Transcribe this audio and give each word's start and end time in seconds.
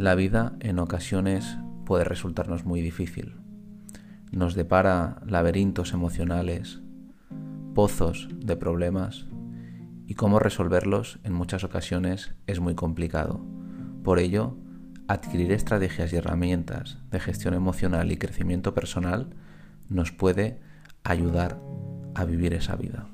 La 0.00 0.14
vida 0.14 0.54
en 0.60 0.78
ocasiones 0.78 1.58
puede 1.84 2.04
resultarnos 2.04 2.64
muy 2.64 2.80
difícil. 2.80 3.34
Nos 4.32 4.54
depara 4.54 5.20
laberintos 5.26 5.92
emocionales, 5.92 6.80
pozos 7.74 8.26
de 8.34 8.56
problemas 8.56 9.26
y 10.06 10.14
cómo 10.14 10.38
resolverlos 10.38 11.18
en 11.22 11.34
muchas 11.34 11.64
ocasiones 11.64 12.32
es 12.46 12.60
muy 12.60 12.74
complicado. 12.74 13.44
Por 14.02 14.20
ello, 14.20 14.56
adquirir 15.06 15.52
estrategias 15.52 16.14
y 16.14 16.16
herramientas 16.16 16.96
de 17.10 17.20
gestión 17.20 17.52
emocional 17.52 18.10
y 18.10 18.16
crecimiento 18.16 18.72
personal 18.72 19.34
nos 19.90 20.12
puede 20.12 20.60
ayudar 21.04 21.60
a 22.14 22.24
vivir 22.24 22.54
esa 22.54 22.74
vida. 22.74 23.06